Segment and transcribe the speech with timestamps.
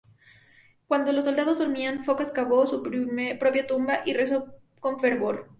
[0.87, 4.47] Cuando los soldados dormían, Focas cavó su propia tumba y rezó
[4.79, 5.47] con fervor.